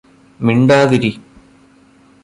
[0.39, 1.11] മിണ്ടാതിരി